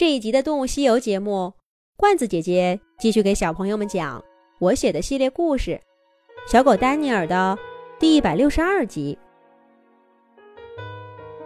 [0.00, 1.52] 这一集的《动物西游》节目，
[1.94, 4.24] 罐子姐姐继续给小朋友们讲
[4.58, 5.72] 我写的系列故事
[6.50, 7.58] 《小狗丹尼尔》的
[7.98, 9.18] 第一百六十二集。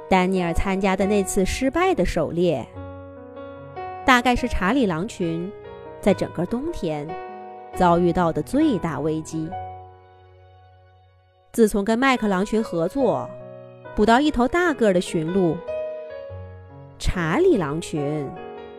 [0.09, 2.65] 丹尼尔参加的那次失败的狩猎，
[4.07, 5.51] 大概是查理狼群
[6.01, 7.05] 在整个冬天
[7.75, 9.51] 遭遇到的最大危机。
[11.51, 13.29] 自从跟麦克狼群合作，
[13.97, 15.57] 捕到一头大个的驯鹿，
[17.01, 18.31] 查理狼群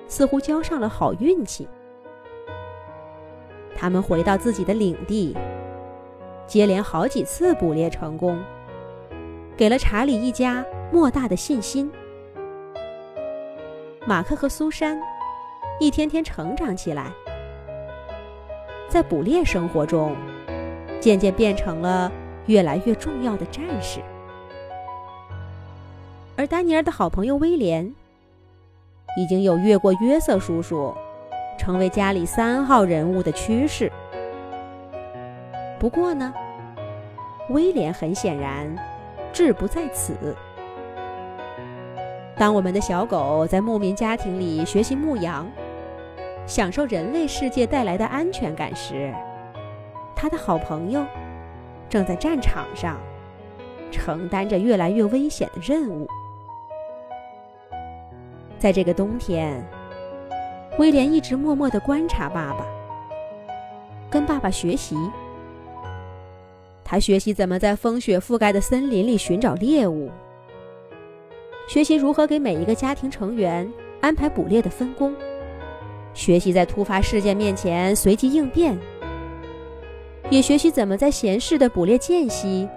[0.07, 1.67] 似乎交上了好运气。
[3.75, 5.35] 他们回到自己的领地，
[6.47, 8.41] 接连好几次捕猎成功，
[9.57, 10.65] 给了查理一家。
[10.93, 11.91] 莫大的信心。
[14.05, 14.97] 马克和苏珊
[15.79, 17.11] 一天天成长起来，
[18.87, 20.15] 在捕猎生活中，
[21.01, 22.09] 渐渐变成了
[22.45, 23.99] 越来越重要的战士。
[26.37, 27.93] 而丹尼尔的好朋友威廉，
[29.15, 30.93] 已经有越过约瑟叔叔，
[31.57, 33.91] 成为家里三号人物的趋势。
[35.79, 36.33] 不过呢，
[37.49, 38.75] 威廉很显然
[39.31, 40.35] 志不在此。
[42.37, 45.47] 当我们的小狗在牧民家庭里学习牧羊，
[46.45, 49.13] 享受人类世界带来的安全感时，
[50.15, 51.05] 它的好朋友
[51.89, 52.97] 正在战场上
[53.89, 56.07] 承担着越来越危险的任务。
[58.65, 59.63] 在这个冬天，
[60.79, 62.65] 威廉一直默默地观察爸爸，
[64.09, 64.97] 跟爸爸学习。
[66.83, 70.09] 他学习怎么在风雪覆盖的森林里寻找猎物。
[71.67, 73.71] 学习如何给每一个家庭成员
[74.01, 75.13] 安排捕猎的分工，
[76.15, 78.75] 学习在突发事件面前随机应变，
[80.31, 82.67] 也学习怎么在闲适的捕猎间隙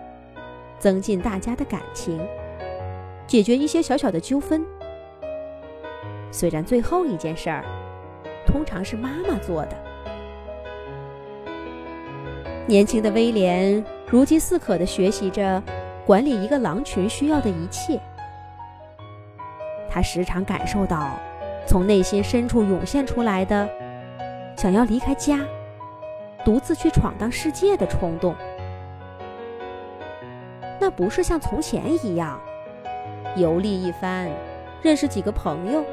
[0.79, 2.21] 增进大家的感情，
[3.27, 4.63] 解决一些小小的纠纷。
[6.31, 7.65] 虽然最后一件事儿
[8.47, 9.77] 通常是妈妈做的，
[12.67, 15.63] 年轻的威廉如饥似渴地学习着
[16.07, 17.99] 管理一个狼群需要的一切。
[19.91, 21.19] 他时常感受到，
[21.67, 23.69] 从内心深处涌现出来的
[24.57, 25.41] 想要离开家，
[26.45, 28.35] 独自去闯荡世界的冲动。
[30.81, 32.39] 那不是像从前一样
[33.35, 34.31] 游历一番，
[34.83, 35.85] 认识几个朋友，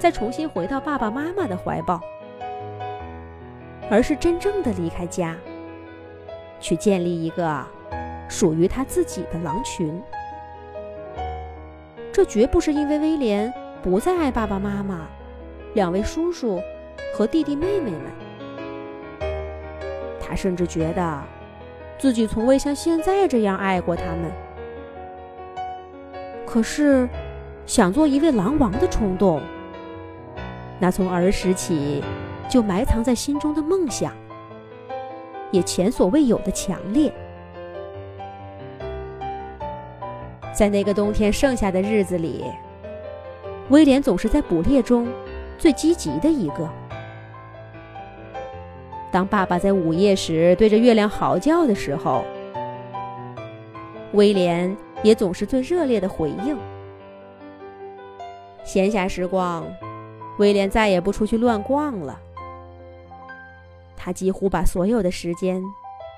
[0.00, 2.00] 再重新回到爸爸妈妈的怀抱，
[3.90, 5.36] 而是真正的离开家，
[6.58, 7.62] 去建立一个
[8.26, 10.02] 属于他自己的狼群。
[12.10, 13.52] 这绝不是因为威廉
[13.82, 15.06] 不再爱爸爸妈妈、
[15.74, 16.58] 两位叔叔
[17.14, 18.10] 和弟弟妹妹们。
[20.18, 21.22] 他甚至觉得
[21.98, 24.32] 自己从未像现在这样爱过他们。
[26.46, 27.06] 可是，
[27.66, 29.42] 想做一位狼王的冲动，
[30.80, 32.02] 那从儿时起
[32.48, 34.12] 就埋藏在心中的梦想，
[35.50, 37.12] 也前所未有的强烈。
[40.52, 42.44] 在那个冬天剩下的日子里，
[43.68, 45.06] 威廉总是在捕猎中
[45.58, 46.68] 最积极的一个。
[49.12, 52.24] 当爸爸在午夜时对着月亮嚎叫的时候，
[54.12, 56.56] 威廉也总是最热烈的回应。
[58.64, 59.64] 闲暇时光，
[60.40, 62.18] 威廉再也不出去乱逛了，
[63.94, 65.62] 他几乎把所有的时间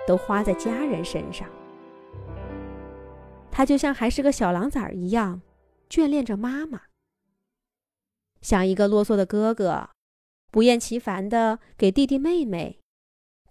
[0.06, 1.48] 都花在家人身上。
[3.50, 5.42] 他就像还是个小狼崽一样，
[5.90, 6.82] 眷恋着妈妈，
[8.40, 9.90] 像一个啰嗦的哥哥，
[10.52, 12.78] 不厌其烦地给弟弟妹妹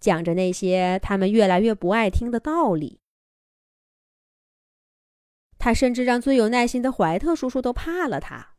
[0.00, 2.98] 讲着那些他们越来越不爱听的道理。
[5.58, 8.51] 他甚至让最有耐心的怀特叔叔都怕了他，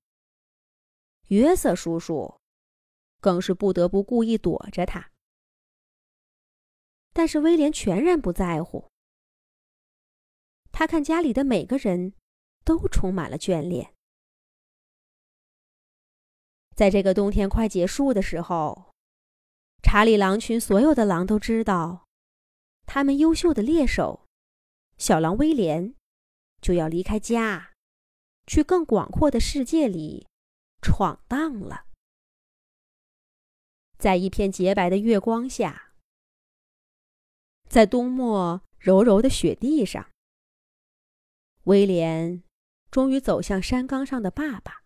[1.34, 2.40] 约瑟叔叔
[3.20, 5.10] 更是不得不故意躲着他。
[7.12, 8.90] 但是威廉全然不在乎。
[10.72, 12.14] 他看家里的每个人，
[12.64, 13.94] 都充满了眷恋。
[16.76, 18.92] 在这个冬天快结束的时候，
[19.84, 22.08] 查理狼群所有的狼都知道，
[22.86, 24.26] 他们优秀的猎手
[24.98, 25.94] 小狼威廉
[26.62, 27.74] 就要离开家，
[28.48, 30.28] 去更广阔的世界里
[30.84, 31.88] 闯荡了。
[33.98, 35.94] 在一片洁白的月光下，
[37.70, 40.12] 在冬末柔柔的雪地上。
[41.64, 42.44] 威廉
[42.92, 44.84] 终于走向山岗上的爸爸。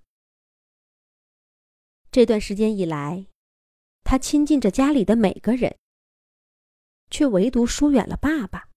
[2.11, 3.27] 这段时间以来，
[4.03, 5.77] 他亲近着家里的每个人，
[7.09, 8.69] 却唯独疏远了爸爸。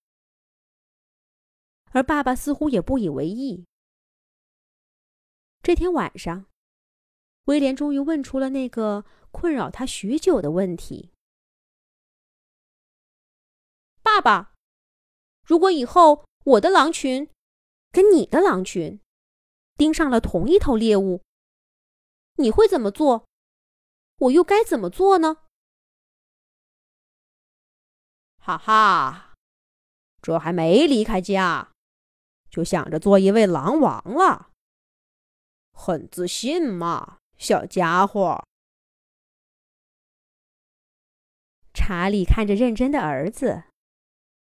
[1.93, 3.67] 而爸爸似乎也不以为意。
[5.62, 6.46] 这天晚上，
[7.44, 11.12] 威廉终于问出了那个困扰他许久的问题
[14.02, 14.54] ：“爸爸，
[15.44, 17.28] 如果以后我的狼群
[17.90, 19.00] 跟你的狼群
[19.76, 21.22] 盯上了同一头猎物，
[22.34, 23.26] 你会怎么做？
[24.16, 25.38] 我又该怎么做呢？”
[28.43, 29.34] 哈哈，
[30.22, 31.72] 这还没离开家，
[32.50, 34.50] 就想着做一位狼王了，
[35.72, 38.46] 很自信嘛，小家伙。
[41.72, 43.64] 查理看着认真的儿子，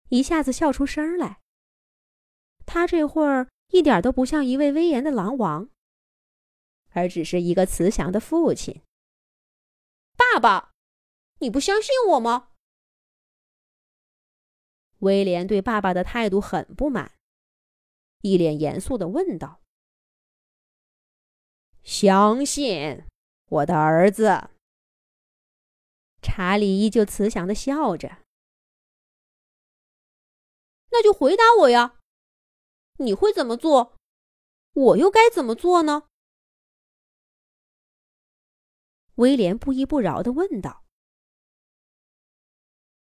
[0.07, 1.41] 一下子笑出声来。
[2.65, 5.69] 他这会儿一点都不像一位威严的狼王，
[6.91, 8.81] 而只是一个慈祥的父亲。
[10.15, 10.71] 爸爸，
[11.39, 12.53] 你不相信我吗？
[14.99, 17.11] 威廉对爸爸的态度很不满，
[18.21, 19.59] 一脸严肃的问道
[21.85, 23.05] ：“相信
[23.47, 24.49] 我的儿子。”
[26.21, 28.17] 查理依旧慈祥的笑着。
[30.91, 31.99] “那就回答我呀，
[32.97, 33.95] 你会怎么做？
[34.73, 36.09] 我又该怎么做呢？”
[39.15, 40.83] 威廉不依不饶的问道。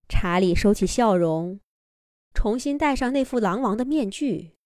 [0.08, 1.60] 查理收起笑容。
[2.34, 4.56] 重新戴上那副狼王的面具，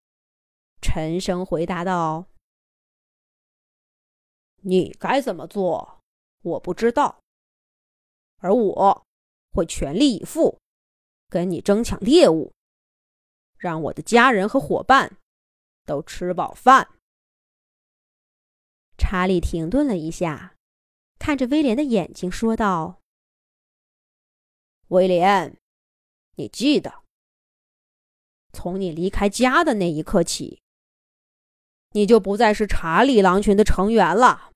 [0.81, 2.31] 沉声回答道
[4.61, 6.01] ：“你该怎么做，
[6.43, 7.21] 我不知道。
[8.39, 9.07] 而我
[9.53, 10.59] 会全力以赴，
[11.29, 12.53] 跟你争抢猎物，
[13.57, 15.17] 让我的家人和伙伴
[15.85, 16.95] 都吃饱饭。”
[18.99, 20.57] 查理停顿了一下，
[21.19, 23.01] 看着威廉的眼睛说道
[24.89, 25.57] ：“威廉，
[26.37, 27.03] 你记得。”
[28.53, 30.63] 从你离开家的那一刻起，
[31.93, 34.52] 你就不再是查理狼群的成员了，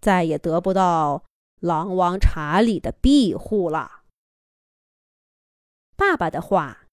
[0.00, 1.24] 再也得不到
[1.60, 4.04] 狼王查理的庇护了。
[5.96, 6.86] 爸爸的话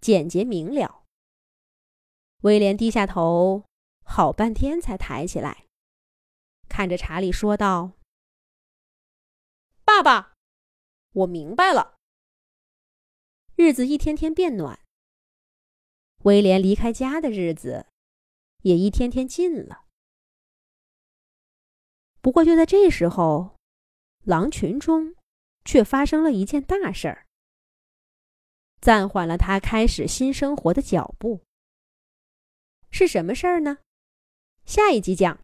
[0.00, 1.04] 简洁明了。
[2.42, 3.64] 威廉低下头，
[4.02, 5.66] 好半天才抬起来，
[6.68, 7.92] 看着查理说道
[9.84, 10.32] ：“爸爸，
[11.12, 11.96] 我明白了。”
[13.56, 14.80] 日子一天天变暖，
[16.24, 17.86] 威廉离开家的日子
[18.62, 19.84] 也一天天近了。
[22.20, 23.56] 不过就在这时候，
[24.24, 25.14] 狼群中
[25.64, 27.26] 却发生了一件大事儿，
[28.80, 31.42] 暂缓了他开始新生活的脚步。
[32.90, 33.78] 是什么事儿呢？
[34.64, 35.38] 下一集讲。